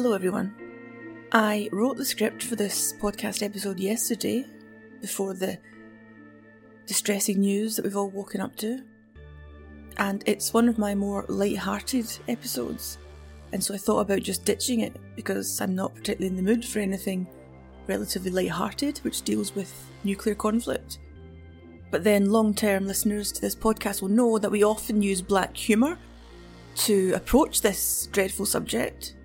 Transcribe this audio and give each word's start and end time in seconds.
Hello, 0.00 0.12
everyone. 0.12 0.54
I 1.32 1.68
wrote 1.72 1.96
the 1.96 2.04
script 2.04 2.44
for 2.44 2.54
this 2.54 2.92
podcast 3.00 3.42
episode 3.42 3.80
yesterday 3.80 4.46
before 5.00 5.34
the 5.34 5.58
distressing 6.86 7.40
news 7.40 7.74
that 7.74 7.84
we've 7.84 7.96
all 7.96 8.08
woken 8.08 8.40
up 8.40 8.54
to. 8.58 8.84
And 9.96 10.22
it's 10.24 10.54
one 10.54 10.68
of 10.68 10.78
my 10.78 10.94
more 10.94 11.24
light-hearted 11.26 12.06
episodes. 12.28 12.98
And 13.52 13.60
so 13.60 13.74
I 13.74 13.76
thought 13.76 13.98
about 13.98 14.22
just 14.22 14.44
ditching 14.44 14.82
it 14.82 14.94
because 15.16 15.60
I'm 15.60 15.74
not 15.74 15.96
particularly 15.96 16.28
in 16.28 16.36
the 16.36 16.48
mood 16.48 16.64
for 16.64 16.78
anything 16.78 17.26
relatively 17.88 18.30
light-hearted 18.30 18.98
which 18.98 19.22
deals 19.22 19.56
with 19.56 19.74
nuclear 20.04 20.36
conflict. 20.36 21.00
But 21.90 22.04
then 22.04 22.30
long 22.30 22.54
term 22.54 22.86
listeners 22.86 23.32
to 23.32 23.40
this 23.40 23.56
podcast 23.56 24.00
will 24.00 24.10
know 24.10 24.38
that 24.38 24.52
we 24.52 24.62
often 24.62 25.02
use 25.02 25.20
black 25.20 25.56
humour 25.56 25.98
to 26.86 27.14
approach 27.14 27.62
this 27.62 28.06
dreadful 28.12 28.46
subject. 28.46 29.16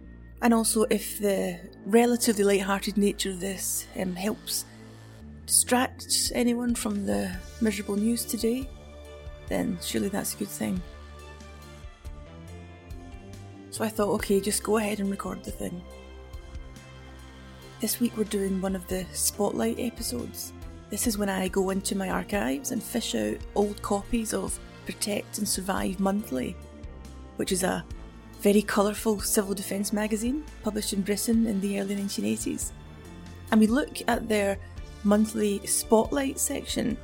And 0.43 0.53
also, 0.53 0.83
if 0.89 1.19
the 1.19 1.57
relatively 1.85 2.43
light-hearted 2.43 2.97
nature 2.97 3.29
of 3.29 3.39
this 3.39 3.87
um, 3.97 4.13
helps 4.13 4.65
distract 5.45 6.33
anyone 6.35 6.75
from 6.75 7.05
the 7.05 7.33
miserable 7.61 7.95
news 7.95 8.25
today, 8.25 8.69
then 9.47 9.79
surely 9.81 10.09
that's 10.09 10.35
a 10.35 10.37
good 10.37 10.49
thing. 10.49 10.81
So 13.71 13.85
I 13.85 13.87
thought, 13.87 14.09
okay, 14.15 14.41
just 14.41 14.63
go 14.63 14.77
ahead 14.77 14.99
and 14.99 15.09
record 15.09 15.45
the 15.45 15.51
thing. 15.51 15.81
This 17.79 18.01
week 18.01 18.17
we're 18.17 18.25
doing 18.25 18.59
one 18.61 18.75
of 18.75 18.85
the 18.87 19.05
spotlight 19.13 19.79
episodes. 19.79 20.51
This 20.89 21.07
is 21.07 21.17
when 21.17 21.29
I 21.29 21.47
go 21.47 21.69
into 21.69 21.95
my 21.95 22.09
archives 22.09 22.71
and 22.71 22.83
fish 22.83 23.15
out 23.15 23.37
old 23.55 23.81
copies 23.81 24.33
of 24.33 24.59
Protect 24.85 25.37
and 25.37 25.47
Survive 25.47 26.01
Monthly, 26.01 26.57
which 27.37 27.53
is 27.53 27.63
a 27.63 27.85
very 28.43 28.61
colourful 28.61 29.21
civil 29.21 29.53
defence 29.53 29.93
magazine 29.93 30.43
published 30.63 30.91
in 30.91 31.01
Britain 31.01 31.47
in 31.47 31.61
the 31.61 31.79
early 31.79 31.95
1980s. 31.95 32.71
And 33.49 33.61
we 33.61 33.67
look 33.67 34.01
at 34.09 34.27
their 34.27 34.59
monthly 35.05 35.65
spotlight 35.65 36.37
section, 36.37 36.97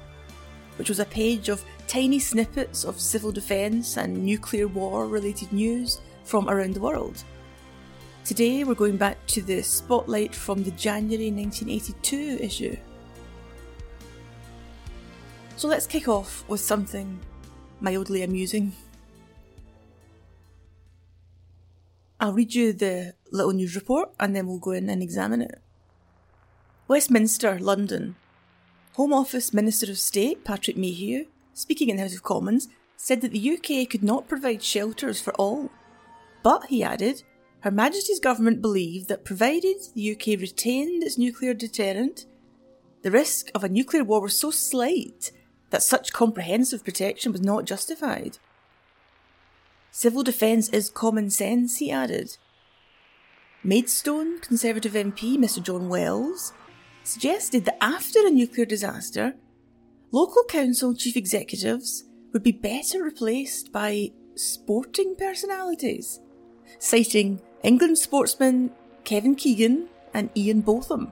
which 0.77 0.89
was 0.89 0.99
a 0.99 1.05
page 1.05 1.47
of 1.47 1.63
tiny 1.87 2.19
snippets 2.19 2.83
of 2.83 2.99
civil 2.99 3.31
defence 3.31 3.95
and 3.95 4.21
nuclear 4.25 4.67
war 4.67 5.07
related 5.07 5.53
news 5.53 6.01
from 6.25 6.49
around 6.49 6.73
the 6.73 6.81
world. 6.81 7.23
Today 8.25 8.65
we're 8.65 8.73
going 8.73 8.97
back 8.97 9.25
to 9.27 9.41
the 9.41 9.61
spotlight 9.61 10.35
from 10.35 10.61
the 10.61 10.71
January 10.71 11.31
1982 11.31 12.37
issue. 12.41 12.75
So 15.55 15.69
let's 15.69 15.87
kick 15.87 16.09
off 16.09 16.43
with 16.49 16.59
something 16.59 17.17
mildly 17.79 18.23
amusing. 18.23 18.73
I'll 22.19 22.33
read 22.33 22.53
you 22.53 22.73
the 22.73 23.13
little 23.31 23.53
news 23.53 23.75
report 23.75 24.11
and 24.19 24.35
then 24.35 24.45
we'll 24.45 24.59
go 24.59 24.71
in 24.71 24.89
and 24.89 25.01
examine 25.01 25.41
it. 25.41 25.61
Westminster, 26.87 27.59
London. 27.59 28.15
Home 28.93 29.13
Office 29.13 29.53
Minister 29.53 29.89
of 29.91 29.97
State 29.97 30.43
Patrick 30.43 30.75
Mayhew, 30.75 31.25
speaking 31.53 31.89
in 31.89 31.95
the 31.95 32.01
House 32.01 32.15
of 32.15 32.23
Commons, 32.23 32.67
said 32.97 33.21
that 33.21 33.31
the 33.31 33.51
UK 33.57 33.89
could 33.89 34.03
not 34.03 34.27
provide 34.27 34.61
shelters 34.61 35.21
for 35.21 35.33
all. 35.35 35.69
But, 36.43 36.65
he 36.65 36.83
added, 36.83 37.23
Her 37.61 37.71
Majesty's 37.71 38.19
government 38.19 38.61
believed 38.61 39.07
that 39.07 39.23
provided 39.23 39.77
the 39.93 40.11
UK 40.11 40.39
retained 40.39 41.03
its 41.03 41.17
nuclear 41.17 41.53
deterrent, 41.53 42.25
the 43.01 43.11
risk 43.11 43.49
of 43.55 43.63
a 43.63 43.69
nuclear 43.69 44.03
war 44.03 44.21
was 44.21 44.37
so 44.37 44.51
slight 44.51 45.31
that 45.69 45.83
such 45.83 46.11
comprehensive 46.11 46.83
protection 46.83 47.31
was 47.31 47.41
not 47.41 47.63
justified. 47.63 48.39
Civil 49.91 50.23
defence 50.23 50.69
is 50.69 50.89
common 50.89 51.29
sense, 51.29 51.77
he 51.77 51.91
added. 51.91 52.37
Maidstone 53.63 54.39
Conservative 54.39 54.93
MP 54.93 55.37
Mr 55.37 55.61
John 55.61 55.89
Wells 55.89 56.53
suggested 57.03 57.65
that 57.65 57.83
after 57.83 58.19
a 58.25 58.29
nuclear 58.29 58.65
disaster, 58.65 59.35
local 60.11 60.43
council 60.45 60.93
chief 60.93 61.17
executives 61.17 62.05
would 62.31 62.43
be 62.43 62.51
better 62.51 63.03
replaced 63.03 63.71
by 63.71 64.11
sporting 64.35 65.15
personalities, 65.15 66.19
citing 66.77 67.41
England 67.63 67.97
sportsmen 67.97 68.71
Kevin 69.03 69.35
Keegan 69.35 69.89
and 70.13 70.29
Ian 70.37 70.61
Botham. 70.61 71.11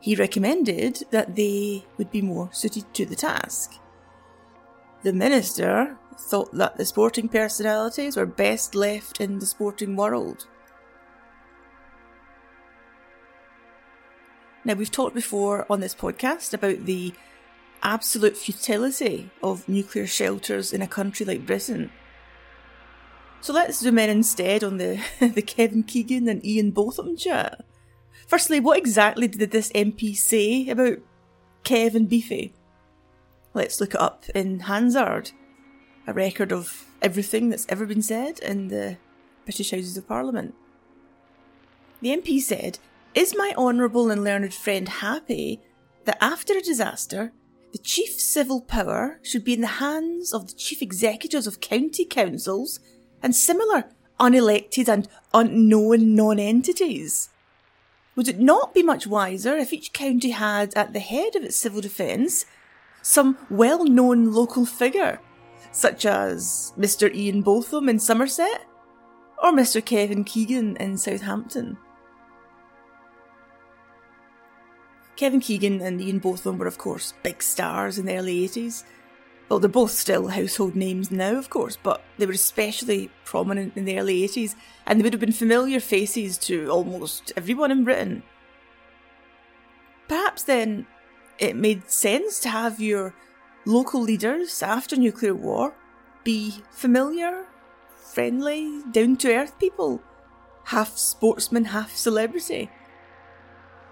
He 0.00 0.14
recommended 0.14 1.04
that 1.10 1.34
they 1.34 1.84
would 1.96 2.12
be 2.12 2.22
more 2.22 2.50
suited 2.52 2.92
to 2.94 3.06
the 3.06 3.16
task. 3.16 3.74
The 5.02 5.12
minister 5.12 5.98
thought 6.18 6.52
that 6.52 6.76
the 6.76 6.84
sporting 6.84 7.28
personalities 7.28 8.16
were 8.16 8.26
best 8.26 8.74
left 8.74 9.20
in 9.20 9.38
the 9.38 9.46
sporting 9.46 9.96
world. 9.96 10.46
Now, 14.64 14.74
we've 14.74 14.90
talked 14.90 15.14
before 15.14 15.64
on 15.70 15.80
this 15.80 15.94
podcast 15.94 16.52
about 16.52 16.86
the 16.86 17.14
absolute 17.82 18.36
futility 18.36 19.30
of 19.42 19.68
nuclear 19.68 20.06
shelters 20.06 20.72
in 20.72 20.82
a 20.82 20.88
country 20.88 21.24
like 21.24 21.46
Britain. 21.46 21.92
So 23.40 23.52
let's 23.52 23.78
zoom 23.78 23.98
in 23.98 24.10
instead 24.10 24.64
on 24.64 24.78
the, 24.78 25.00
the 25.20 25.42
Kevin 25.42 25.84
Keegan 25.84 26.28
and 26.28 26.44
Ian 26.44 26.72
Botham 26.72 27.16
chat. 27.16 27.64
Firstly, 28.26 28.58
what 28.58 28.78
exactly 28.78 29.28
did 29.28 29.52
this 29.52 29.70
MP 29.70 30.16
say 30.16 30.68
about 30.68 30.98
Kev 31.62 31.94
and 31.94 32.08
Beefy? 32.08 32.52
Let's 33.54 33.80
look 33.80 33.94
it 33.94 34.00
up 34.00 34.24
in 34.34 34.60
Hansard, 34.60 35.30
a 36.06 36.12
record 36.12 36.52
of 36.52 36.86
everything 37.02 37.48
that's 37.48 37.66
ever 37.68 37.86
been 37.86 38.02
said 38.02 38.38
in 38.40 38.68
the 38.68 38.96
British 39.44 39.70
Houses 39.70 39.96
of 39.96 40.08
Parliament. 40.08 40.54
The 42.00 42.10
MP 42.10 42.40
said, 42.40 42.78
Is 43.14 43.34
my 43.36 43.54
honourable 43.56 44.10
and 44.10 44.22
learned 44.22 44.54
friend 44.54 44.88
happy 44.88 45.60
that 46.04 46.18
after 46.20 46.54
a 46.54 46.60
disaster, 46.62 47.32
the 47.72 47.78
chief 47.78 48.20
civil 48.20 48.60
power 48.60 49.18
should 49.22 49.44
be 49.44 49.54
in 49.54 49.60
the 49.60 49.66
hands 49.66 50.32
of 50.32 50.46
the 50.46 50.54
chief 50.54 50.80
executives 50.80 51.46
of 51.46 51.60
county 51.60 52.04
councils 52.04 52.80
and 53.22 53.34
similar 53.34 53.84
unelected 54.18 54.88
and 54.88 55.08
unknown 55.34 56.14
non-entities? 56.14 57.28
Would 58.14 58.28
it 58.28 58.38
not 58.38 58.72
be 58.72 58.82
much 58.82 59.06
wiser 59.06 59.56
if 59.56 59.72
each 59.72 59.92
county 59.92 60.30
had 60.30 60.74
at 60.74 60.92
the 60.92 61.00
head 61.00 61.36
of 61.36 61.42
its 61.42 61.56
civil 61.56 61.80
defence 61.80 62.46
some 63.02 63.36
well 63.50 63.84
known 63.84 64.32
local 64.32 64.64
figure, 64.64 65.20
such 65.76 66.06
as 66.06 66.72
Mr. 66.78 67.12
Ian 67.14 67.42
Botham 67.42 67.88
in 67.88 67.98
Somerset 67.98 68.66
or 69.42 69.52
Mr. 69.52 69.84
Kevin 69.84 70.24
Keegan 70.24 70.76
in 70.76 70.96
Southampton? 70.96 71.76
Kevin 75.16 75.40
Keegan 75.40 75.80
and 75.80 76.00
Ian 76.00 76.18
Botham 76.18 76.58
were, 76.58 76.66
of 76.66 76.78
course, 76.78 77.14
big 77.22 77.42
stars 77.42 77.98
in 77.98 78.06
the 78.06 78.16
early 78.16 78.46
80s 78.48 78.84
well, 79.48 79.60
they're 79.60 79.68
both 79.68 79.92
still 79.92 80.28
household 80.28 80.74
names 80.74 81.10
now, 81.10 81.36
of 81.36 81.50
course, 81.50 81.78
but 81.80 82.02
they 82.18 82.26
were 82.26 82.32
especially 82.32 83.10
prominent 83.24 83.76
in 83.76 83.84
the 83.84 83.98
early 83.98 84.26
80s, 84.26 84.56
and 84.86 84.98
they 84.98 85.04
would 85.04 85.12
have 85.12 85.20
been 85.20 85.32
familiar 85.32 85.78
faces 85.78 86.36
to 86.38 86.68
almost 86.68 87.32
everyone 87.36 87.70
in 87.70 87.84
Britain. 87.84 88.24
Perhaps 90.08 90.42
then 90.44 90.86
it 91.38 91.54
made 91.54 91.88
sense 91.90 92.40
to 92.40 92.48
have 92.48 92.80
your 92.80 93.14
local 93.66 94.00
leaders 94.00 94.62
after 94.62 94.96
nuclear 94.96 95.34
war 95.34 95.74
be 96.24 96.62
familiar, 96.70 97.46
friendly, 97.96 98.82
down 98.90 99.16
to 99.18 99.34
earth 99.34 99.58
people, 99.58 100.00
half 100.64 100.96
sportsman, 100.96 101.66
half 101.66 101.94
celebrity. 101.94 102.70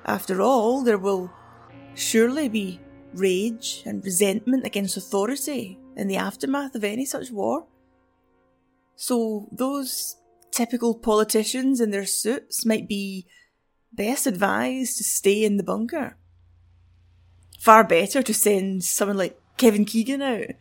After 0.05 0.41
all, 0.41 0.83
there 0.83 0.99
will 0.99 1.31
surely 1.95 2.49
be 2.49 2.81
rage 3.13 3.83
and 3.87 4.05
resentment 4.05 4.67
against 4.67 4.97
authority 4.97 5.79
in 5.97 6.09
the 6.09 6.17
aftermath 6.17 6.75
of 6.75 6.85
any 6.85 7.05
such 7.05 7.31
war. 7.31 7.67
So 8.97 9.49
those 9.53 10.17
typical 10.51 10.95
politicians 10.95 11.81
in 11.81 11.91
their 11.91 12.07
suits 12.07 12.65
might 12.65 12.89
be 12.89 13.27
best 13.93 14.27
advised 14.27 14.99
to 14.99 15.05
stay 15.05 15.45
in 15.45 15.57
the 15.57 15.63
bunker. 15.63 16.17
Far 17.61 17.85
better 17.85 18.23
to 18.23 18.35
send 18.35 18.85
someone 18.85 19.17
like 19.17 19.39
Kevin 19.57 19.85
Keegan 19.85 20.23
out, 20.23 20.57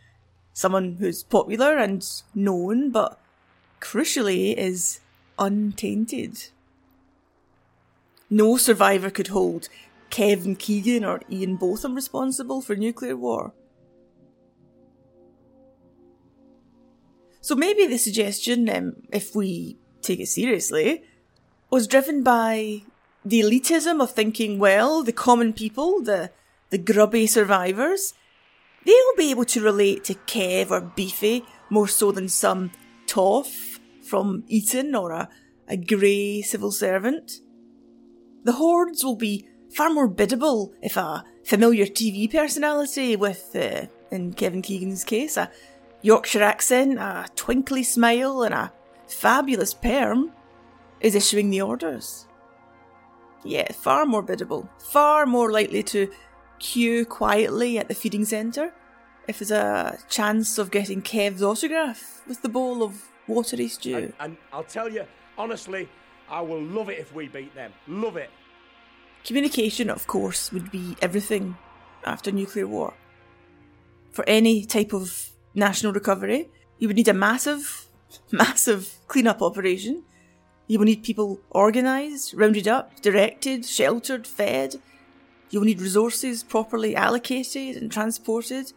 someone 0.54 0.98
who's 1.00 1.24
popular 1.24 1.78
and 1.78 2.06
known, 2.36 2.92
but 2.92 3.20
crucially 3.82 4.56
is 4.56 5.00
untainted. 5.40 6.50
No 8.30 8.58
survivor 8.58 9.10
could 9.10 9.28
hold 9.28 9.70
Kevin 10.10 10.56
Keegan 10.56 11.04
or 11.04 11.22
Ian 11.30 11.56
Botham 11.56 11.96
responsible 11.96 12.62
for 12.62 12.76
nuclear 12.76 13.16
war. 13.16 13.54
So 17.42 17.56
maybe 17.56 17.86
the 17.86 17.98
suggestion, 17.98 18.70
um, 18.70 18.96
if 19.12 19.36
we 19.36 19.78
take 20.02 20.20
it 20.20 20.28
seriously, 20.28 21.04
was 21.70 21.88
driven 21.88 22.24
by 22.24 22.84
the 23.26 23.42
elitism 23.42 24.02
of 24.02 24.12
thinking, 24.12 24.60
well, 24.60 25.04
the 25.04 25.12
common 25.12 25.52
people, 25.52 26.02
the, 26.02 26.30
the 26.70 26.78
grubby 26.78 27.28
survivors, 27.28 28.14
they'll 28.86 29.16
be 29.18 29.32
able 29.32 29.46
to 29.46 29.64
relate 29.64 30.04
to 30.06 30.14
Kev 30.14 30.72
or 30.72 30.82
Beefy 30.82 31.46
more 31.70 31.88
so 31.88 32.12
than 32.12 32.28
some 32.28 32.72
toff 33.08 33.80
from 34.04 34.44
Eton 34.48 34.96
or 34.96 35.12
a, 35.12 35.30
a 35.68 35.78
grey 35.78 36.42
civil 36.42 36.72
servant. 36.72 37.40
The 38.44 38.54
hordes 38.54 39.04
will 39.04 39.16
be 39.16 39.48
far 39.74 39.90
more 39.90 40.08
biddable 40.08 40.74
if 40.82 40.98
a 40.98 41.24
familiar 41.44 41.86
TV 41.86 42.32
personality 42.32 43.16
with, 43.16 43.56
uh, 43.56 43.88
in 44.12 44.34
Kevin 44.34 44.62
Keegan's 44.62 45.04
case, 45.04 45.38
a 45.38 45.50
Yorkshire 46.02 46.44
accent, 46.44 47.00
a 47.00 47.26
twinkly 47.36 47.84
smile, 47.84 48.44
and 48.44 48.54
a 48.54 48.72
fabulous 49.08 49.74
perm 49.74 50.32
is 51.00 51.16
issuing 51.16 51.50
the 51.50 51.62
orders. 51.62 52.28
Yeah, 53.44 53.72
far 53.72 54.06
more 54.06 54.22
biddable, 54.22 54.70
far 54.80 55.26
more 55.26 55.52
likely 55.52 55.84
to 55.84 56.12
queue 56.64 57.06
quietly 57.06 57.78
at 57.78 57.90
the 57.90 57.94
feeding 57.94 58.24
centre 58.24 58.74
if 59.28 59.40
there's 59.40 59.52
a 59.52 59.98
chance 60.10 60.58
of 60.58 60.72
getting 60.72 61.02
Kev's 61.02 61.44
autograph 61.44 62.22
with 62.26 62.42
the 62.42 62.50
bowl 62.50 62.82
of 62.82 63.04
watery 63.28 63.68
stew. 63.68 63.96
And, 63.96 64.14
and 64.20 64.38
I'll 64.52 64.64
tell 64.64 64.90
you, 64.90 65.06
honestly, 65.38 65.90
I 66.30 66.42
will 66.42 66.62
love 66.62 66.90
it 66.90 67.00
if 67.00 67.14
we 67.14 67.28
beat 67.28 67.54
them. 67.54 67.74
Love 67.88 68.18
it. 68.18 68.30
Communication, 69.26 69.90
of 69.90 70.08
course, 70.08 70.52
would 70.52 70.72
be 70.72 70.96
everything 71.02 71.58
after 72.06 72.32
nuclear 72.32 72.68
war. 72.68 72.94
For 74.12 74.24
any 74.28 74.66
type 74.66 74.94
of 74.94 75.30
national 75.54 75.94
recovery, 75.94 76.50
you 76.80 76.88
would 76.88 76.98
need 76.98 77.08
a 77.08 77.14
massive, 77.14 77.88
massive 78.32 78.94
clean-up 79.08 79.42
operation. 79.42 80.04
You 80.68 80.80
will 80.80 80.86
need 80.86 81.04
people 81.04 81.42
organised, 81.54 82.34
rounded 82.34 82.68
up, 82.68 83.02
directed, 83.02 83.66
sheltered, 83.66 84.26
fed. 84.26 84.76
You 85.54 85.60
will 85.60 85.68
need 85.68 85.82
resources 85.82 86.42
properly 86.42 86.96
allocated 86.96 87.78
and 87.78 87.92
transported. 87.92 88.74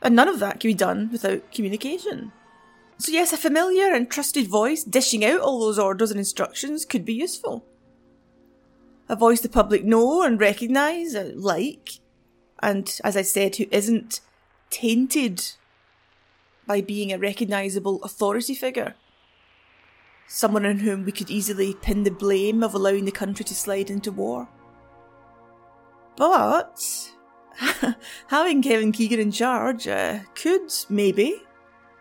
And 0.00 0.14
none 0.14 0.28
of 0.28 0.38
that 0.38 0.60
can 0.60 0.70
be 0.70 0.74
done 0.74 1.08
without 1.10 1.50
communication. 1.50 2.30
So, 2.98 3.10
yes, 3.10 3.32
a 3.32 3.36
familiar 3.36 3.92
and 3.92 4.08
trusted 4.08 4.46
voice 4.46 4.84
dishing 4.84 5.24
out 5.24 5.40
all 5.40 5.58
those 5.58 5.80
orders 5.80 6.12
and 6.12 6.20
instructions 6.20 6.84
could 6.84 7.04
be 7.04 7.12
useful. 7.12 7.64
A 9.08 9.16
voice 9.16 9.40
the 9.40 9.48
public 9.48 9.84
know 9.84 10.22
and 10.22 10.38
recognise, 10.38 11.14
and 11.14 11.38
uh, 11.38 11.42
like, 11.42 11.94
and 12.62 12.96
as 13.02 13.16
I 13.16 13.22
said, 13.22 13.56
who 13.56 13.66
isn't 13.72 14.20
tainted 14.70 15.42
by 16.68 16.82
being 16.82 17.12
a 17.12 17.18
recognisable 17.18 18.00
authority 18.04 18.54
figure. 18.54 18.94
Someone 20.28 20.66
on 20.66 20.78
whom 20.78 21.04
we 21.04 21.10
could 21.10 21.32
easily 21.32 21.74
pin 21.74 22.04
the 22.04 22.12
blame 22.12 22.62
of 22.62 22.74
allowing 22.74 23.06
the 23.06 23.10
country 23.10 23.44
to 23.46 23.56
slide 23.56 23.90
into 23.90 24.12
war. 24.12 24.48
But 26.16 27.12
having 28.28 28.62
Kevin 28.62 28.92
Keegan 28.92 29.20
in 29.20 29.32
charge 29.32 29.88
uh, 29.88 30.20
could, 30.34 30.72
maybe, 30.88 31.42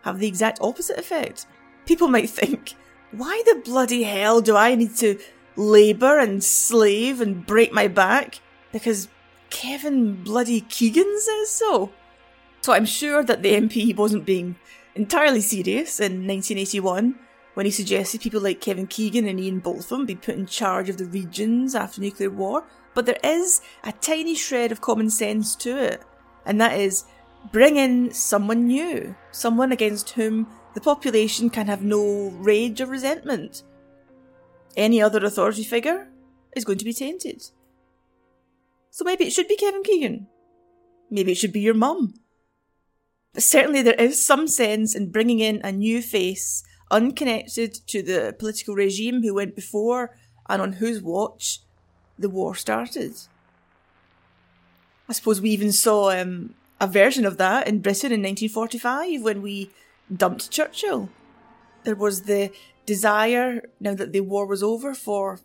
have 0.04 0.20
the 0.20 0.28
exact 0.28 0.60
opposite 0.62 0.98
effect. 0.98 1.48
People 1.86 2.08
might 2.08 2.30
think, 2.30 2.76
why 3.12 3.42
the 3.46 3.62
bloody 3.64 4.04
hell 4.04 4.42
do 4.42 4.56
I 4.56 4.76
need 4.76 4.96
to 4.98 5.20
labour 5.56 6.20
and 6.20 6.44
slave 6.44 7.22
and 7.22 7.46
break 7.46 7.72
my 7.72 7.88
back? 7.88 8.40
Because 8.72 9.08
Kevin 9.50 10.24
bloody 10.24 10.62
Keegan 10.62 11.20
says 11.20 11.50
so. 11.50 11.92
So 12.62 12.74
I'm 12.74 12.86
sure 12.86 13.24
that 13.24 13.44
the 13.44 13.54
MP 13.54 13.96
wasn't 13.96 14.26
being 14.26 14.56
entirely 14.96 15.42
serious 15.42 16.00
in 16.00 16.28
1981 16.28 17.16
when 17.54 17.66
he 17.66 17.72
suggested 17.72 18.22
people 18.22 18.42
like 18.42 18.62
Kevin 18.62 18.88
Keegan 18.88 19.28
and 19.28 19.40
Ian 19.40 19.60
Botham 19.60 20.06
be 20.06 20.16
put 20.16 20.36
in 20.36 20.46
charge 20.46 20.90
of 20.90 20.98
the 20.98 21.06
regions 21.06 21.76
after 21.76 22.02
nuclear 22.02 22.30
war, 22.30 22.64
but 22.94 23.06
there 23.06 23.20
is 23.24 23.62
a 23.84 23.92
tiny 23.92 24.36
shred 24.36 24.72
of 24.72 24.82
common 24.82 25.10
sense 25.10 25.56
to 25.58 25.78
it, 25.78 26.02
and 26.46 26.60
that 26.62 26.80
is 26.80 27.06
bring 27.52 27.78
in 27.78 28.12
someone 28.12 28.68
new, 28.68 29.16
someone 29.32 29.72
against 29.72 30.12
whom 30.12 30.48
the 30.74 30.82
population 30.82 31.50
can 31.50 31.68
have 31.68 31.84
no 31.84 32.30
rage 32.38 32.82
or 32.82 32.86
resentment. 32.86 33.64
Any 34.76 35.02
other 35.02 35.24
authority 35.24 35.64
figure 35.64 36.08
is 36.56 36.66
going 36.66 36.80
to 36.80 36.86
be 36.86 36.94
tainted. 36.94 37.44
So 38.90 39.04
maybe 39.04 39.26
it 39.26 39.34
should 39.34 39.48
be 39.48 39.56
Kevin 39.56 39.84
Keegan. 39.84 40.28
Maybe 41.10 41.32
it 41.32 41.38
should 41.38 41.54
be 41.54 41.62
your 41.62 41.74
mum. 41.74 42.16
But 43.34 43.44
certainly 43.44 43.82
there 43.82 43.94
is 43.96 44.26
some 44.26 44.48
sense 44.48 44.96
in 44.96 45.12
bringing 45.12 45.40
in 45.40 45.62
a 45.64 45.72
new 45.72 46.02
face 46.02 46.64
unconnected 46.92 47.74
to 47.88 48.04
the 48.04 48.36
political 48.38 48.76
regime 48.76 49.24
who 49.24 49.34
went 49.34 49.56
before 49.56 50.16
and 50.48 50.62
on 50.62 50.74
whose 50.74 51.02
watch 51.02 51.60
the 52.18 52.30
war 52.30 52.56
started. 52.56 53.14
I 55.10 55.14
suppose 55.14 55.42
we 55.42 55.50
even 55.50 55.72
saw 55.72 56.12
um, 56.12 56.56
a 56.80 56.88
version 56.88 57.26
of 57.26 57.38
that 57.38 57.68
in 57.68 57.80
Britain 57.80 58.12
in 58.12 58.22
1945 58.22 59.22
when 59.22 59.42
we 59.42 59.70
dumped 60.16 60.52
Churchill. 60.52 61.10
There 61.84 61.96
was 61.96 62.24
the 62.24 62.52
desire, 62.86 63.62
now 63.80 63.96
that 63.96 64.14
the 64.14 64.22
war 64.22 64.46
was 64.46 64.64
over, 64.64 64.94
for 64.94 65.40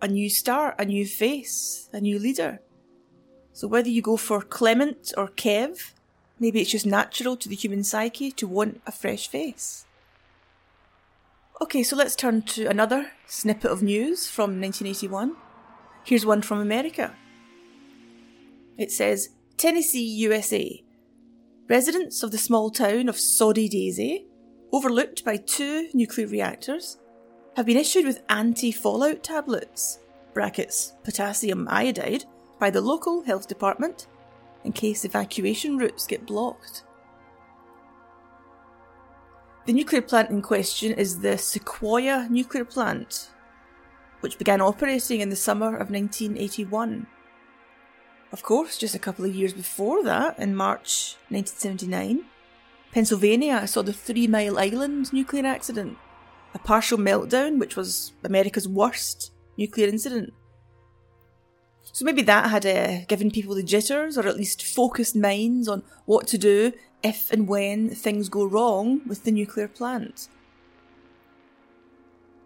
a 0.00 0.08
new 0.08 0.28
start, 0.28 0.74
a 0.78 0.84
new 0.84 1.06
face, 1.06 1.88
a 1.92 2.00
new 2.00 2.18
leader. 2.18 2.60
So 3.52 3.68
whether 3.68 3.88
you 3.88 4.02
go 4.02 4.16
for 4.16 4.40
Clement 4.40 5.12
or 5.16 5.28
Kev, 5.28 5.92
maybe 6.38 6.60
it's 6.60 6.70
just 6.70 6.86
natural 6.86 7.36
to 7.36 7.48
the 7.48 7.54
human 7.54 7.84
psyche 7.84 8.30
to 8.32 8.46
want 8.46 8.80
a 8.86 8.92
fresh 8.92 9.28
face. 9.28 9.86
Okay, 11.60 11.82
so 11.82 11.94
let's 11.94 12.16
turn 12.16 12.42
to 12.42 12.66
another 12.66 13.12
snippet 13.26 13.70
of 13.70 13.82
news 13.82 14.28
from 14.28 14.60
1981. 14.60 15.36
Here's 16.04 16.26
one 16.26 16.42
from 16.42 16.60
America. 16.60 17.14
It 18.76 18.90
says 18.90 19.30
Tennessee, 19.56 20.04
USA. 20.04 20.82
Residents 21.68 22.22
of 22.22 22.32
the 22.32 22.38
small 22.38 22.70
town 22.70 23.08
of 23.08 23.18
Soddy 23.18 23.68
Daisy, 23.68 24.26
overlooked 24.72 25.24
by 25.24 25.36
two 25.36 25.88
nuclear 25.94 26.26
reactors, 26.26 26.98
have 27.56 27.66
been 27.66 27.76
issued 27.76 28.04
with 28.04 28.22
anti 28.28 28.72
fallout 28.72 29.22
tablets, 29.22 30.00
brackets, 30.34 30.94
potassium 31.04 31.68
iodide, 31.70 32.24
by 32.58 32.70
the 32.70 32.80
local 32.80 33.22
health 33.22 33.48
department 33.48 34.06
in 34.64 34.72
case 34.72 35.04
evacuation 35.04 35.76
routes 35.76 36.06
get 36.06 36.26
blocked. 36.26 36.84
The 39.66 39.72
nuclear 39.72 40.02
plant 40.02 40.30
in 40.30 40.42
question 40.42 40.92
is 40.92 41.20
the 41.20 41.36
Sequoyah 41.36 42.28
nuclear 42.30 42.64
plant, 42.64 43.31
which 44.22 44.38
began 44.38 44.60
operating 44.60 45.20
in 45.20 45.28
the 45.28 45.36
summer 45.36 45.68
of 45.68 45.90
1981. 45.90 47.06
Of 48.32 48.42
course, 48.42 48.78
just 48.78 48.94
a 48.94 48.98
couple 48.98 49.24
of 49.24 49.34
years 49.34 49.52
before 49.52 50.02
that, 50.04 50.38
in 50.38 50.56
March 50.56 51.16
1979, 51.28 52.24
Pennsylvania 52.92 53.66
saw 53.66 53.82
the 53.82 53.92
Three 53.92 54.26
Mile 54.26 54.58
Island 54.58 55.12
nuclear 55.12 55.46
accident, 55.46 55.98
a 56.54 56.58
partial 56.58 56.98
meltdown 56.98 57.58
which 57.58 57.76
was 57.76 58.12
America's 58.24 58.68
worst 58.68 59.32
nuclear 59.58 59.88
incident. 59.88 60.32
So 61.92 62.04
maybe 62.04 62.22
that 62.22 62.48
had 62.48 62.64
uh, 62.64 63.04
given 63.06 63.30
people 63.30 63.54
the 63.54 63.62
jitters, 63.62 64.16
or 64.16 64.26
at 64.26 64.36
least 64.36 64.62
focused 64.62 65.16
minds 65.16 65.68
on 65.68 65.82
what 66.06 66.26
to 66.28 66.38
do 66.38 66.72
if 67.02 67.30
and 67.32 67.48
when 67.48 67.90
things 67.90 68.28
go 68.28 68.44
wrong 68.44 69.02
with 69.06 69.24
the 69.24 69.32
nuclear 69.32 69.68
plant. 69.68 70.28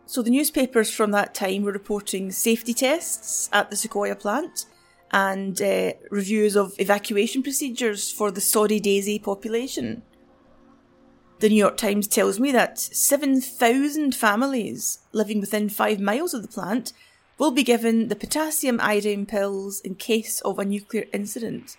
So 0.06 0.22
the 0.22 0.30
newspapers 0.30 0.90
from 0.90 1.10
that 1.10 1.34
time 1.34 1.62
were 1.62 1.72
reporting 1.72 2.30
safety 2.30 2.72
tests 2.72 3.50
at 3.52 3.70
the 3.70 3.76
Sequoyah 3.76 4.18
plant 4.18 4.66
and 5.10 5.60
uh, 5.60 5.94
reviews 6.10 6.54
of 6.54 6.74
evacuation 6.78 7.42
procedures 7.42 8.12
for 8.12 8.30
the 8.30 8.40
Soddy 8.40 8.78
Daisy 8.78 9.18
population. 9.18 10.02
The 11.40 11.48
New 11.48 11.56
York 11.56 11.76
Times 11.76 12.06
tells 12.06 12.38
me 12.38 12.52
that 12.52 12.78
7,000 12.78 14.14
families 14.14 15.00
living 15.12 15.40
within 15.40 15.68
five 15.68 15.98
miles 15.98 16.32
of 16.32 16.42
the 16.42 16.48
plant 16.48 16.92
will 17.36 17.50
be 17.50 17.64
given 17.64 18.08
the 18.08 18.16
potassium 18.16 18.80
iodine 18.80 19.26
pills 19.26 19.80
in 19.80 19.96
case 19.96 20.40
of 20.42 20.58
a 20.58 20.64
nuclear 20.64 21.04
incident. 21.12 21.76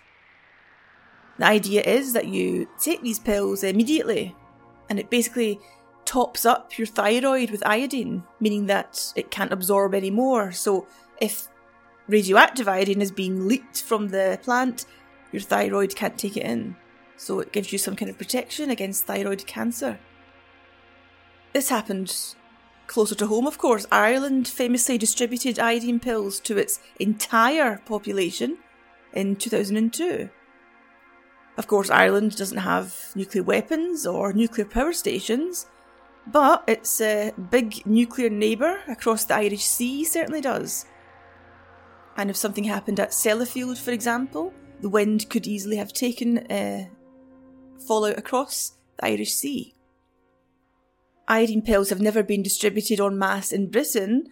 The 1.38 1.46
idea 1.46 1.82
is 1.82 2.12
that 2.12 2.26
you 2.26 2.68
take 2.78 3.02
these 3.02 3.18
pills 3.18 3.64
immediately, 3.64 4.36
and 4.88 4.98
it 4.98 5.10
basically 5.10 5.60
tops 6.08 6.46
up 6.46 6.78
your 6.78 6.86
thyroid 6.86 7.50
with 7.50 7.66
iodine, 7.66 8.24
meaning 8.40 8.64
that 8.64 9.12
it 9.14 9.30
can't 9.30 9.52
absorb 9.52 9.94
any 9.94 10.10
more. 10.10 10.50
So 10.52 10.86
if 11.20 11.48
radioactive 12.06 12.66
iodine 12.66 13.02
is 13.02 13.12
being 13.12 13.46
leaked 13.46 13.82
from 13.82 14.08
the 14.08 14.40
plant, 14.42 14.86
your 15.32 15.42
thyroid 15.42 15.94
can't 15.94 16.16
take 16.16 16.38
it 16.38 16.46
in. 16.46 16.76
So 17.18 17.40
it 17.40 17.52
gives 17.52 17.72
you 17.72 17.78
some 17.78 17.94
kind 17.94 18.10
of 18.10 18.16
protection 18.16 18.70
against 18.70 19.04
thyroid 19.04 19.46
cancer. 19.46 19.98
This 21.52 21.68
happened 21.68 22.16
closer 22.86 23.14
to 23.16 23.26
home, 23.26 23.46
of 23.46 23.58
course. 23.58 23.84
Ireland 23.92 24.48
famously 24.48 24.96
distributed 24.96 25.58
iodine 25.58 26.00
pills 26.00 26.40
to 26.40 26.56
its 26.56 26.80
entire 26.98 27.82
population 27.84 28.56
in 29.12 29.36
2002. 29.36 30.30
Of 31.58 31.66
course, 31.66 31.90
Ireland 31.90 32.36
doesn't 32.36 32.58
have 32.58 32.94
nuclear 33.14 33.42
weapons 33.42 34.06
or 34.06 34.32
nuclear 34.32 34.64
power 34.64 34.94
stations, 34.94 35.66
but 36.32 36.64
its 36.66 37.00
uh, 37.00 37.30
big 37.50 37.86
nuclear 37.86 38.30
neighbour 38.30 38.80
across 38.88 39.24
the 39.24 39.34
Irish 39.34 39.64
Sea 39.64 40.04
certainly 40.04 40.40
does. 40.40 40.84
And 42.16 42.30
if 42.30 42.36
something 42.36 42.64
happened 42.64 43.00
at 43.00 43.10
Sellafield, 43.10 43.78
for 43.78 43.92
example, 43.92 44.52
the 44.80 44.88
wind 44.88 45.30
could 45.30 45.46
easily 45.46 45.76
have 45.76 45.92
taken 45.92 46.38
uh, 46.50 46.86
fallout 47.86 48.18
across 48.18 48.72
the 48.98 49.06
Irish 49.06 49.32
Sea. 49.32 49.74
iodine 51.26 51.62
pills 51.62 51.90
have 51.90 52.00
never 52.00 52.22
been 52.22 52.42
distributed 52.42 53.00
en 53.00 53.18
masse 53.18 53.52
in 53.52 53.70
Britain, 53.70 54.24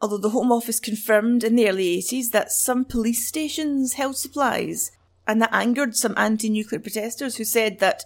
although 0.00 0.18
the 0.18 0.30
Home 0.30 0.52
Office 0.52 0.80
confirmed 0.80 1.42
in 1.42 1.56
the 1.56 1.68
early 1.68 1.98
80s 1.98 2.30
that 2.30 2.52
some 2.52 2.84
police 2.84 3.26
stations 3.26 3.94
held 3.94 4.16
supplies, 4.16 4.90
and 5.26 5.40
that 5.40 5.50
angered 5.52 5.96
some 5.96 6.14
anti 6.16 6.50
nuclear 6.50 6.80
protesters 6.80 7.36
who 7.36 7.44
said 7.44 7.78
that 7.78 8.04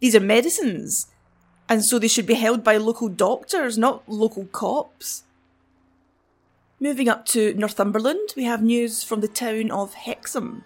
these 0.00 0.14
are 0.14 0.20
medicines, 0.20 1.06
and 1.72 1.82
so 1.82 1.98
they 1.98 2.06
should 2.06 2.26
be 2.26 2.34
held 2.34 2.62
by 2.62 2.76
local 2.76 3.08
doctors, 3.08 3.78
not 3.78 4.06
local 4.06 4.44
cops. 4.44 5.22
Moving 6.78 7.08
up 7.08 7.24
to 7.28 7.54
Northumberland, 7.54 8.34
we 8.36 8.44
have 8.44 8.62
news 8.62 9.02
from 9.02 9.22
the 9.22 9.26
town 9.26 9.70
of 9.70 9.94
Hexham. 9.94 10.64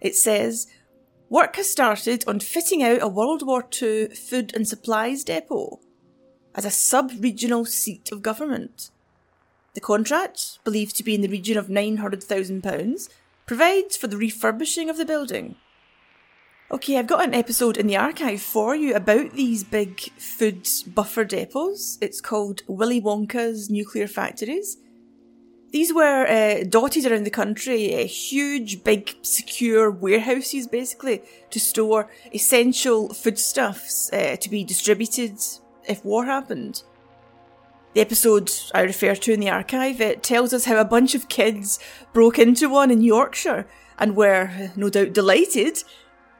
It 0.00 0.16
says, 0.16 0.68
Work 1.28 1.56
has 1.56 1.70
started 1.70 2.24
on 2.26 2.40
fitting 2.40 2.82
out 2.82 3.02
a 3.02 3.08
World 3.08 3.46
War 3.46 3.62
II 3.70 4.06
food 4.14 4.56
and 4.56 4.66
supplies 4.66 5.22
depot 5.22 5.80
as 6.54 6.64
a 6.64 6.70
sub 6.70 7.12
regional 7.20 7.66
seat 7.66 8.10
of 8.10 8.22
government. 8.22 8.88
The 9.74 9.82
contract, 9.82 10.60
believed 10.64 10.96
to 10.96 11.04
be 11.04 11.14
in 11.14 11.20
the 11.20 11.28
region 11.28 11.58
of 11.58 11.66
£900,000, 11.66 13.08
provides 13.44 13.98
for 13.98 14.06
the 14.06 14.16
refurbishing 14.16 14.88
of 14.88 14.96
the 14.96 15.04
building. 15.04 15.56
Okay, 16.68 16.98
I've 16.98 17.06
got 17.06 17.22
an 17.24 17.32
episode 17.32 17.76
in 17.76 17.86
the 17.86 17.96
archive 17.96 18.42
for 18.42 18.74
you 18.74 18.96
about 18.96 19.34
these 19.34 19.62
big 19.62 20.00
food 20.18 20.68
buffer 20.88 21.24
depots. 21.24 21.96
It's 22.00 22.20
called 22.20 22.62
Willy 22.66 23.00
Wonka's 23.00 23.70
Nuclear 23.70 24.08
Factories. 24.08 24.76
These 25.70 25.94
were 25.94 26.26
uh, 26.26 26.64
dotted 26.68 27.06
around 27.06 27.22
the 27.22 27.30
country, 27.30 27.94
uh, 27.94 28.08
huge, 28.08 28.82
big, 28.82 29.14
secure 29.22 29.92
warehouses 29.92 30.66
basically 30.66 31.22
to 31.50 31.60
store 31.60 32.10
essential 32.34 33.14
foodstuffs 33.14 34.12
uh, 34.12 34.34
to 34.34 34.50
be 34.50 34.64
distributed 34.64 35.38
if 35.88 36.04
war 36.04 36.24
happened. 36.24 36.82
The 37.94 38.00
episode 38.00 38.50
I 38.74 38.80
refer 38.80 39.14
to 39.14 39.32
in 39.32 39.38
the 39.38 39.50
archive 39.50 40.00
it 40.00 40.24
tells 40.24 40.52
us 40.52 40.64
how 40.64 40.80
a 40.80 40.84
bunch 40.84 41.14
of 41.14 41.28
kids 41.28 41.78
broke 42.12 42.40
into 42.40 42.68
one 42.68 42.90
in 42.90 43.02
Yorkshire 43.02 43.68
and 44.00 44.16
were 44.16 44.72
no 44.74 44.90
doubt 44.90 45.12
delighted 45.12 45.84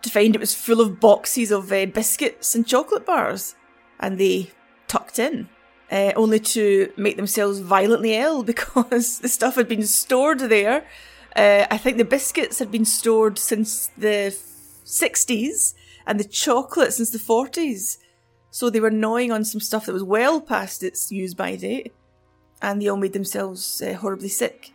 to 0.06 0.12
find 0.12 0.34
it 0.34 0.40
was 0.40 0.54
full 0.54 0.80
of 0.80 1.00
boxes 1.00 1.50
of 1.50 1.70
uh, 1.70 1.86
biscuits 1.86 2.54
and 2.54 2.66
chocolate 2.66 3.04
bars, 3.04 3.54
and 4.00 4.18
they 4.18 4.50
tucked 4.88 5.18
in 5.18 5.48
uh, 5.90 6.12
only 6.16 6.40
to 6.40 6.92
make 6.96 7.16
themselves 7.16 7.58
violently 7.60 8.14
ill 8.14 8.42
because 8.54 9.18
the 9.18 9.28
stuff 9.28 9.56
had 9.56 9.68
been 9.68 9.86
stored 9.86 10.40
there. 10.40 10.86
Uh, 11.34 11.66
I 11.70 11.76
think 11.76 11.98
the 11.98 12.04
biscuits 12.04 12.58
had 12.58 12.70
been 12.70 12.84
stored 12.84 13.38
since 13.38 13.90
the 13.98 14.34
60s 14.84 15.74
and 16.06 16.18
the 16.18 16.24
chocolate 16.24 16.94
since 16.94 17.10
the 17.10 17.18
40s. 17.18 17.98
So 18.50 18.70
they 18.70 18.80
were 18.80 18.90
gnawing 18.90 19.32
on 19.32 19.44
some 19.44 19.60
stuff 19.60 19.86
that 19.86 19.92
was 19.92 20.02
well 20.02 20.40
past 20.40 20.82
its 20.82 21.12
use 21.12 21.34
by 21.34 21.56
date, 21.56 21.92
and 22.62 22.80
they 22.80 22.88
all 22.88 22.96
made 22.96 23.12
themselves 23.12 23.82
horribly 23.98 24.30
sick. 24.30 24.72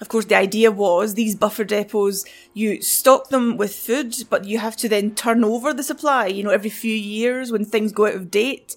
Of 0.00 0.08
course, 0.08 0.24
the 0.24 0.36
idea 0.36 0.70
was 0.70 1.14
these 1.14 1.36
buffer 1.36 1.64
depots, 1.64 2.24
you 2.54 2.80
stock 2.80 3.28
them 3.28 3.58
with 3.58 3.74
food, 3.74 4.14
but 4.30 4.46
you 4.46 4.58
have 4.58 4.76
to 4.78 4.88
then 4.88 5.14
turn 5.14 5.44
over 5.44 5.74
the 5.74 5.82
supply, 5.82 6.26
you 6.26 6.42
know, 6.42 6.50
every 6.50 6.70
few 6.70 6.94
years 6.94 7.52
when 7.52 7.64
things 7.64 7.92
go 7.92 8.06
out 8.06 8.14
of 8.14 8.30
date 8.30 8.76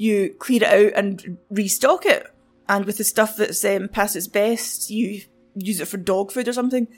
you 0.00 0.34
clear 0.38 0.62
it 0.62 0.68
out 0.68 0.92
and 0.96 1.36
restock 1.50 2.06
it. 2.06 2.26
And 2.66 2.86
with 2.86 2.96
the 2.96 3.04
stuff 3.04 3.36
that's 3.36 3.62
um, 3.66 3.88
past 3.88 4.16
its 4.16 4.28
best, 4.28 4.88
you 4.88 5.20
use 5.54 5.78
it 5.78 5.88
for 5.88 5.98
dog 5.98 6.32
food 6.32 6.48
or 6.48 6.54
something. 6.54 6.88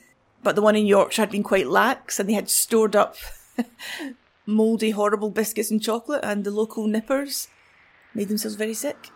But 0.44 0.54
the 0.54 0.62
one 0.62 0.76
in 0.76 0.86
Yorkshire 0.86 1.22
had 1.22 1.30
been 1.32 1.42
quite 1.42 1.66
lax 1.66 2.20
and 2.20 2.28
they 2.28 2.34
had 2.34 2.48
stored 2.48 2.94
up 2.94 3.16
mouldy, 4.46 4.90
horrible 4.90 5.30
biscuits 5.30 5.68
and 5.68 5.82
chocolate, 5.82 6.20
and 6.22 6.44
the 6.44 6.52
local 6.52 6.86
nippers 6.86 7.48
made 8.14 8.28
themselves 8.28 8.54
very 8.54 8.74
sick. 8.74 9.10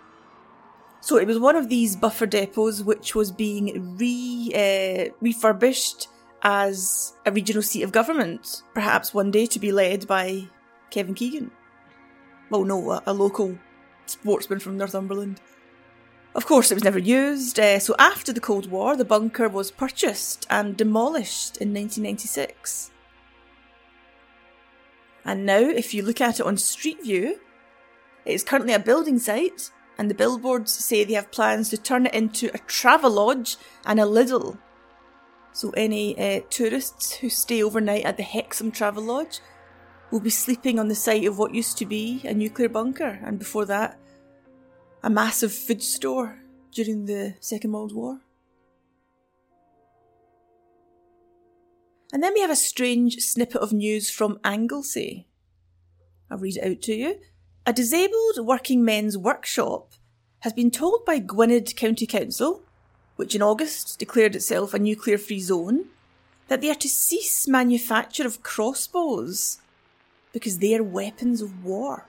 So 1.07 1.19
it 1.19 1.29
was 1.29 1.39
one 1.39 1.55
of 1.55 1.69
these 1.69 1.95
buffer 1.95 2.27
depots 2.27 2.83
which 2.83 3.15
was 3.15 3.31
being 3.31 3.97
re 3.97 4.51
uh, 4.53 5.15
refurbished 5.21 6.09
as 6.43 7.13
a 7.25 7.31
regional 7.31 7.63
seat 7.63 7.85
of 7.85 7.93
government, 7.93 8.63
perhaps 8.75 9.15
one 9.15 9.31
day 9.31 9.47
to 9.47 9.61
be 9.61 9.71
led 9.71 10.09
by 10.09 10.49
Kevin 10.91 11.15
Keegan. 11.15 11.53
Well, 12.51 12.65
no, 12.65 12.91
a, 12.91 13.03
a 13.07 13.13
local 13.13 13.57
sportsman 14.07 14.59
from 14.59 14.79
Northumberland. 14.79 15.41
Of 16.35 16.45
course, 16.45 16.73
it 16.73 16.75
was 16.75 16.83
never 16.83 16.99
used, 16.99 17.61
uh, 17.61 17.79
so 17.79 17.95
after 18.01 18.33
the 18.33 18.41
Cold 18.41 18.69
War, 18.69 18.97
the 18.97 19.05
bunker 19.05 19.49
was 19.49 19.71
purchased 19.71 20.45
and 20.51 20.77
demolished 20.77 21.57
in 21.59 21.73
1996. 21.73 22.91
And 25.25 25.47
now, 25.47 25.61
if 25.61 25.95
you 25.95 26.03
look 26.03 26.21
at 26.21 26.41
it 26.41 26.47
on 26.47 26.57
Street 26.57 27.05
View, 27.05 27.39
it 28.25 28.33
is 28.33 28.43
currently 28.43 28.75
a 28.75 28.81
building 28.81 29.21
site, 29.21 29.71
and 29.99 30.11
the 30.11 30.15
billboards 30.15 30.73
say 30.73 31.05
they 31.05 31.15
have 31.15 31.31
plans 31.31 31.71
to 31.71 31.79
turn 31.79 32.07
it 32.07 32.15
into 32.15 32.49
a 32.49 32.59
Travelodge 32.59 33.57
and 33.85 33.99
a 33.99 34.05
Lidl. 34.05 34.59
So, 35.53 35.71
any 35.71 36.19
uh, 36.19 36.43
tourists 36.51 37.15
who 37.17 37.31
stay 37.31 37.63
overnight 37.63 38.05
at 38.05 38.17
the 38.17 38.23
Hexham 38.23 38.73
Travelodge 38.73 39.41
will 40.11 40.21
be 40.21 40.31
sleeping 40.31 40.79
on 40.79 40.89
the 40.89 40.95
site 40.95 41.25
of 41.25 41.39
what 41.39 41.55
used 41.55 41.79
to 41.79 41.87
be 41.87 42.21
a 42.25 42.35
nuclear 42.35 42.69
bunker, 42.69 43.21
and 43.25 43.39
before 43.39 43.65
that, 43.65 43.99
a 45.03 45.09
massive 45.09 45.53
food 45.53 45.83
store 45.83 46.41
during 46.73 47.07
the 47.07 47.35
Second 47.41 47.73
World 47.73 47.95
War. 47.95 48.21
And 52.13 52.23
then 52.23 52.35
we 52.35 52.41
have 52.41 52.51
a 52.51 52.57
strange 52.57 53.17
snippet 53.17 53.61
of 53.61 53.73
news 53.73 54.11
from 54.11 54.39
Anglesey. 54.45 55.27
I'll 56.31 56.39
read 56.39 56.57
it 56.57 56.71
out 56.71 56.83
to 56.83 56.95
you. 56.95 57.17
A 57.69 57.73
disabled 57.73 58.39
working 58.39 58.85
men's 58.85 59.19
workshop 59.19 59.91
has 60.41 60.53
been 60.53 60.71
told 60.71 61.05
by 61.05 61.19
Gwynedd 61.19 61.75
County 61.75 62.07
Council, 62.07 62.63
which 63.17 63.35
in 63.35 63.43
August 63.43 63.99
declared 63.99 64.37
itself 64.37 64.73
a 64.73 64.79
nuclear 64.79 65.19
free 65.19 65.41
zone, 65.41 65.87
that 66.47 66.61
they 66.61 66.71
are 66.71 66.77
to 66.77 66.89
cease 66.89 67.49
manufacture 67.49 68.25
of 68.25 68.45
crossbows 68.45 69.59
because 70.33 70.59
they 70.59 70.77
are 70.77 70.83
weapons 70.85 71.43
of 71.43 71.65
war. 71.65 72.07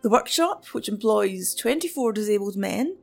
The 0.00 0.08
workshop, 0.08 0.64
which 0.68 0.88
employs 0.88 1.54
24 1.54 2.14
disabled 2.14 2.56
men, 2.56 2.96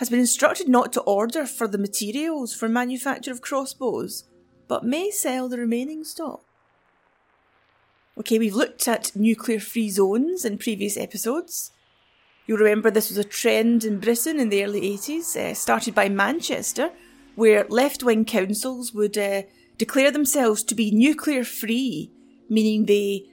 has 0.00 0.10
been 0.10 0.18
instructed 0.18 0.68
not 0.68 0.92
to 0.94 1.00
order 1.02 1.46
for 1.46 1.68
the 1.68 1.78
materials 1.78 2.52
for 2.52 2.68
manufacture 2.68 3.30
of 3.30 3.40
crossbows, 3.40 4.24
but 4.66 4.84
may 4.84 5.12
sell 5.12 5.48
the 5.48 5.58
remaining 5.58 6.02
stock. 6.02 6.45
Okay, 8.26 8.40
we've 8.40 8.56
looked 8.56 8.88
at 8.88 9.14
nuclear 9.14 9.60
free 9.60 9.88
zones 9.88 10.44
in 10.44 10.58
previous 10.58 10.96
episodes. 10.96 11.70
You'll 12.44 12.58
remember 12.58 12.90
this 12.90 13.08
was 13.08 13.18
a 13.18 13.22
trend 13.22 13.84
in 13.84 14.00
Britain 14.00 14.40
in 14.40 14.48
the 14.48 14.64
early 14.64 14.80
80s, 14.80 15.36
uh, 15.36 15.54
started 15.54 15.94
by 15.94 16.08
Manchester, 16.08 16.90
where 17.36 17.66
left 17.68 18.02
wing 18.02 18.24
councils 18.24 18.92
would 18.92 19.16
uh, 19.16 19.42
declare 19.78 20.10
themselves 20.10 20.64
to 20.64 20.74
be 20.74 20.90
nuclear 20.90 21.44
free 21.44 22.10
meaning 22.48 22.86
they 22.86 23.26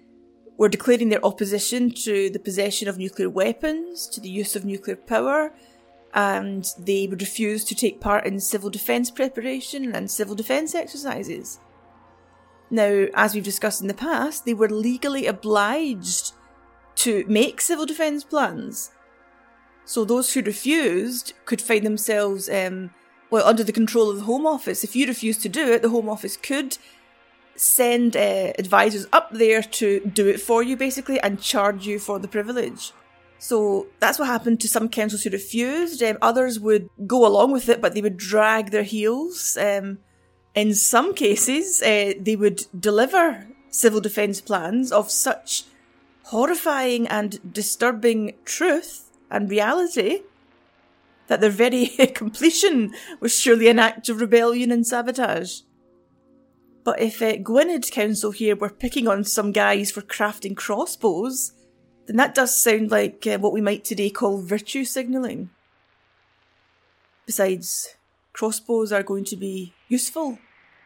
were 0.57 0.69
declaring 0.69 1.09
their 1.09 1.25
opposition 1.25 1.89
to 1.89 2.29
the 2.29 2.37
possession 2.37 2.87
of 2.87 2.99
nuclear 2.99 3.31
weapons, 3.31 4.05
to 4.09 4.21
the 4.21 4.29
use 4.29 4.55
of 4.55 4.63
nuclear 4.63 4.95
power, 4.95 5.55
and 6.13 6.67
they 6.77 7.07
would 7.07 7.21
refuse 7.21 7.63
to 7.63 7.73
take 7.73 7.99
part 7.99 8.27
in 8.27 8.39
civil 8.39 8.69
defence 8.69 9.09
preparation 9.09 9.95
and 9.95 10.11
civil 10.11 10.35
defence 10.35 10.75
exercises. 10.75 11.57
Now, 12.73 13.05
as 13.13 13.35
we've 13.35 13.43
discussed 13.43 13.83
in 13.83 13.87
the 13.87 13.93
past, 13.93 14.45
they 14.45 14.55
were 14.55 14.67
legally 14.67 15.27
obliged 15.27 16.31
to 16.95 17.23
make 17.27 17.61
civil 17.61 17.85
defence 17.85 18.23
plans. 18.23 18.89
So 19.85 20.03
those 20.03 20.33
who 20.33 20.41
refused 20.41 21.33
could 21.45 21.61
find 21.61 21.85
themselves, 21.85 22.49
um, 22.49 22.89
well, 23.29 23.45
under 23.45 23.63
the 23.63 23.71
control 23.71 24.09
of 24.09 24.17
the 24.17 24.23
Home 24.23 24.47
Office. 24.47 24.83
If 24.83 24.95
you 24.95 25.05
refused 25.05 25.43
to 25.43 25.49
do 25.49 25.71
it, 25.71 25.83
the 25.83 25.89
Home 25.89 26.09
Office 26.09 26.35
could 26.35 26.79
send 27.55 28.17
uh, 28.17 28.53
advisors 28.57 29.05
up 29.13 29.29
there 29.29 29.61
to 29.61 29.99
do 29.99 30.27
it 30.27 30.41
for 30.41 30.63
you 30.63 30.75
basically 30.75 31.19
and 31.19 31.39
charge 31.39 31.85
you 31.85 31.99
for 31.99 32.17
the 32.17 32.27
privilege. 32.27 32.91
So 33.37 33.85
that's 33.99 34.17
what 34.17 34.29
happened 34.29 34.59
to 34.61 34.67
some 34.67 34.89
councils 34.89 35.21
who 35.21 35.29
refused. 35.29 36.01
Um, 36.01 36.17
others 36.23 36.59
would 36.59 36.89
go 37.05 37.23
along 37.23 37.51
with 37.51 37.69
it, 37.69 37.81
but 37.81 37.93
they 37.93 38.01
would 38.01 38.17
drag 38.17 38.71
their 38.71 38.81
heels. 38.81 39.57
Um, 39.61 39.99
in 40.55 40.73
some 40.73 41.13
cases, 41.13 41.81
uh, 41.81 42.13
they 42.19 42.35
would 42.35 42.67
deliver 42.77 43.47
civil 43.69 44.01
defence 44.01 44.39
plans 44.39 44.91
of 44.91 45.09
such 45.09 45.63
horrifying 46.25 47.07
and 47.07 47.53
disturbing 47.53 48.33
truth 48.45 49.09
and 49.31 49.49
reality 49.49 50.21
that 51.27 51.41
their 51.41 51.49
very 51.49 51.87
completion 52.13 52.93
was 53.19 53.37
surely 53.37 53.67
an 53.67 53.79
act 53.79 54.09
of 54.09 54.21
rebellion 54.21 54.71
and 54.71 54.85
sabotage. 54.85 55.61
But 56.83 57.01
if 57.01 57.21
uh, 57.21 57.37
Gwynedd 57.37 57.91
Council 57.91 58.31
here 58.31 58.55
were 58.55 58.69
picking 58.69 59.07
on 59.07 59.23
some 59.23 59.51
guys 59.51 59.89
for 59.89 60.01
crafting 60.01 60.55
crossbows, 60.55 61.53
then 62.05 62.17
that 62.17 62.35
does 62.35 62.61
sound 62.61 62.91
like 62.91 63.25
uh, 63.25 63.37
what 63.39 63.53
we 63.53 63.61
might 63.61 63.85
today 63.85 64.09
call 64.09 64.41
virtue 64.41 64.83
signalling. 64.83 65.49
Besides, 67.25 67.95
crossbows 68.33 68.91
are 68.91 69.03
going 69.03 69.23
to 69.25 69.35
be 69.35 69.73
useful 69.87 70.39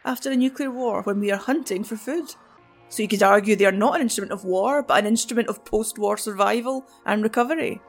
after 0.06 0.32
a 0.32 0.36
nuclear 0.36 0.72
war 0.72 1.02
when 1.02 1.20
we 1.20 1.32
are 1.32 1.38
hunting 1.38 1.84
for 1.84 1.96
food. 1.96 2.36
So 2.90 3.02
you 3.02 3.10
could 3.10 3.24
argue 3.24 3.56
they 3.56 3.66
are 3.66 3.72
not 3.72 3.96
an 3.96 4.02
instrument 4.02 4.32
of 4.32 4.46
war, 4.46 4.82
but 4.82 5.00
an 5.00 5.08
instrument 5.08 5.50
of 5.50 5.66
post 5.66 5.98
war 5.98 6.18
survival 6.18 6.86
and 7.06 7.24
recovery. 7.24 7.82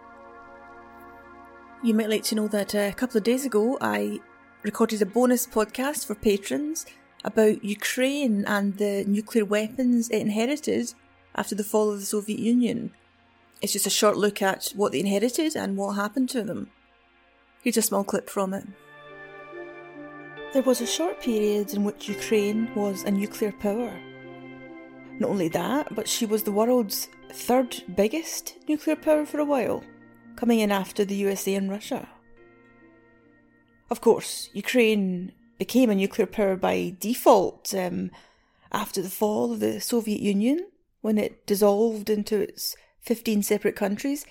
You 1.82 1.94
might 1.94 2.10
like 2.10 2.24
to 2.24 2.34
know 2.34 2.48
that 2.48 2.74
uh, 2.74 2.78
a 2.78 2.92
couple 2.92 3.18
of 3.18 3.24
days 3.24 3.44
ago 3.44 3.78
I 3.80 4.18
recorded 4.62 5.00
a 5.00 5.06
bonus 5.06 5.46
podcast 5.46 6.06
for 6.06 6.16
patrons 6.16 6.86
about 7.24 7.64
Ukraine 7.64 8.44
and 8.46 8.76
the 8.78 9.04
nuclear 9.06 9.44
weapons 9.44 10.08
it 10.10 10.20
inherited 10.20 10.94
after 11.36 11.54
the 11.54 11.64
fall 11.64 11.90
of 11.90 12.00
the 12.00 12.06
Soviet 12.06 12.40
Union. 12.40 12.92
It's 13.62 13.72
just 13.72 13.86
a 13.86 13.90
short 13.90 14.16
look 14.16 14.42
at 14.42 14.72
what 14.74 14.92
they 14.92 15.00
inherited 15.00 15.54
and 15.54 15.76
what 15.76 15.92
happened 15.92 16.28
to 16.30 16.42
them. 16.42 16.70
Here's 17.62 17.76
a 17.76 17.82
small 17.82 18.04
clip 18.04 18.28
from 18.28 18.54
it. 18.54 18.64
There 20.50 20.62
was 20.62 20.80
a 20.80 20.86
short 20.86 21.20
period 21.20 21.74
in 21.74 21.84
which 21.84 22.08
Ukraine 22.08 22.74
was 22.74 23.04
a 23.04 23.10
nuclear 23.10 23.52
power. 23.52 23.92
Not 25.18 25.28
only 25.28 25.48
that, 25.48 25.94
but 25.94 26.08
she 26.08 26.24
was 26.24 26.42
the 26.42 26.52
world's 26.52 27.08
third 27.30 27.82
biggest 27.94 28.54
nuclear 28.66 28.96
power 28.96 29.26
for 29.26 29.40
a 29.40 29.44
while, 29.44 29.84
coming 30.36 30.60
in 30.60 30.72
after 30.72 31.04
the 31.04 31.16
USA 31.16 31.54
and 31.54 31.70
Russia. 31.70 32.08
Of 33.90 34.00
course, 34.00 34.48
Ukraine 34.54 35.32
became 35.58 35.90
a 35.90 35.94
nuclear 35.94 36.26
power 36.26 36.56
by 36.56 36.96
default 36.98 37.74
um, 37.74 38.10
after 38.72 39.02
the 39.02 39.10
fall 39.10 39.52
of 39.52 39.60
the 39.60 39.82
Soviet 39.82 40.20
Union, 40.20 40.66
when 41.02 41.18
it 41.18 41.46
dissolved 41.46 42.08
into 42.08 42.40
its 42.40 42.74
15 43.00 43.42
separate 43.42 43.76
countries. 43.76 44.24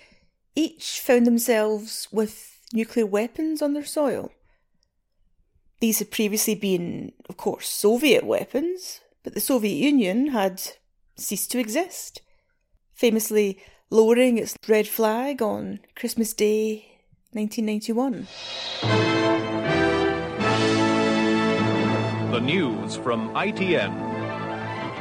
Each 0.56 1.00
found 1.00 1.28
themselves 1.28 2.08
with 2.12 2.60
nuclear 2.74 3.06
weapons 3.06 3.62
on 3.62 3.74
their 3.74 3.86
soil. 3.86 4.32
These 5.80 6.00
had 6.00 6.10
previously 6.10 6.56
been, 6.56 7.12
of 7.30 7.38
course, 7.38 7.70
Soviet 7.70 8.24
weapons, 8.24 9.02
but 9.24 9.36
the 9.36 9.40
Soviet 9.40 9.76
Union 9.76 10.30
had 10.30 10.60
ceased 11.16 11.52
to 11.52 11.60
exist, 11.60 12.22
famously 12.96 13.60
lowering 13.92 14.40
its 14.40 14.56
red 14.68 14.88
flag 14.88 15.40
on 15.40 15.80
Christmas 15.96 16.34
Day 16.34 16.98
1991. 17.34 18.28
The 22.32 22.40
news 22.40 22.96
from 22.96 23.30
ITN. 23.36 23.94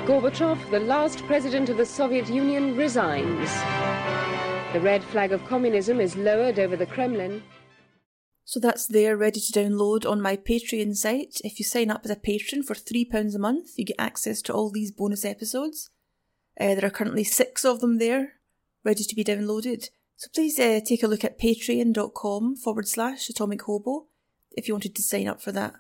Gorbachev, 0.07 0.71
the 0.71 0.81
last 0.81 1.25
president 1.25 1.71
of 1.71 1.79
the 1.79 1.87
Soviet 1.87 2.29
Union, 2.29 2.77
resigns. 2.77 3.51
The 4.75 4.81
red 4.81 5.03
flag 5.03 5.33
of 5.33 5.43
communism 5.47 6.01
is 6.01 6.17
lowered 6.17 6.59
over 6.59 6.77
the 6.77 6.85
Kremlin. 6.85 7.43
So 8.49 8.61
that's 8.61 8.87
there 8.87 9.17
ready 9.17 9.41
to 9.41 9.53
download 9.53 10.09
on 10.09 10.23
my 10.23 10.37
Patreon 10.37 10.97
site. 10.97 11.41
If 11.43 11.59
you 11.59 11.65
sign 11.65 11.91
up 11.91 12.03
as 12.05 12.13
a 12.13 12.17
patron 12.17 12.63
for 12.63 12.75
£3 12.75 13.35
a 13.35 13.39
month, 13.41 13.71
you 13.77 13.85
get 13.85 13.97
access 13.99 14.41
to 14.43 14.55
all 14.55 14.71
these 14.71 14.93
bonus 14.93 15.25
episodes. 15.25 15.91
Uh, 16.59 16.77
there 16.77 16.85
are 16.85 16.91
currently 16.91 17.25
six 17.25 17.65
of 17.65 17.81
them 17.81 17.99
there, 17.99 18.35
ready 18.85 19.03
to 19.03 19.17
be 19.17 19.25
downloaded. 19.25 19.89
So 20.17 20.29
please 20.33 20.61
uh, 20.61 20.79
take 20.87 21.03
a 21.03 21.09
look 21.09 21.25
at 21.25 21.41
patreon.com 21.41 22.55
forward 22.55 22.87
slash 22.87 23.29
atomic 23.29 23.63
hobo 23.63 24.07
if 24.53 24.69
you 24.69 24.75
wanted 24.75 24.95
to 24.95 25.03
sign 25.03 25.27
up 25.27 25.43
for 25.43 25.51
that. 25.51 25.75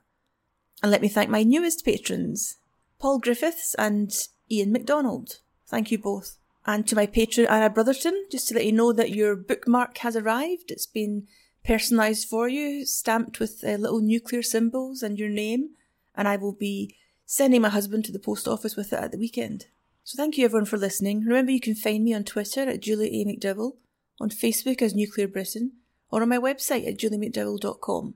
And 0.82 0.90
let 0.90 1.02
me 1.02 1.08
thank 1.08 1.30
my 1.30 1.44
newest 1.44 1.85
patrons, 1.85 2.56
Paul 2.99 3.20
Griffiths 3.20 3.76
and 3.78 4.12
Ian 4.50 4.73
McDonald. 4.73 5.38
Thank 5.68 5.92
you 5.92 5.99
both. 5.99 6.37
And 6.66 6.85
to 6.88 6.96
my 6.96 7.06
patron 7.06 7.46
Anna 7.46 7.70
Brotherton, 7.70 8.26
just 8.28 8.49
to 8.49 8.54
let 8.56 8.66
you 8.66 8.73
know 8.73 8.92
that 8.92 9.11
your 9.11 9.37
bookmark 9.37 9.99
has 9.99 10.16
arrived. 10.16 10.73
It's 10.73 10.87
been 10.87 11.28
personalised 11.66 12.26
for 12.26 12.48
you, 12.48 12.85
stamped 12.85 13.40
with 13.40 13.64
uh, 13.64 13.72
little 13.72 14.00
nuclear 14.00 14.42
symbols 14.42 15.02
and 15.02 15.18
your 15.18 15.29
name, 15.29 15.70
and 16.14 16.29
I 16.29 16.37
will 16.37 16.52
be 16.52 16.96
sending 17.24 17.62
my 17.62 17.68
husband 17.68 18.05
to 18.05 18.12
the 18.12 18.18
post 18.18 18.46
office 18.46 18.76
with 18.76 18.92
it 18.92 19.00
at 19.00 19.12
the 19.12 19.18
weekend. 19.18 19.66
So 20.05 20.16
thank 20.16 20.38
you 20.38 20.44
everyone 20.44 20.66
for 20.66 20.76
listening. 20.76 21.24
Remember 21.24 21.50
you 21.50 21.61
can 21.61 21.74
find 21.74 22.05
me 22.05 22.14
on 22.14 22.22
Twitter 22.22 22.61
at 22.61 22.81
Julie 22.81 23.20
A. 23.20 23.24
McDowell, 23.24 23.72
on 24.20 24.31
Facebook 24.31 24.81
as 24.81 24.94
Nuclear 24.94 25.26
Britain, 25.26 25.72
or 26.11 26.22
on 26.22 26.29
my 26.29 26.38
website 26.38 26.87
at 26.87 26.98
juliemcdowell.com. 26.98 28.14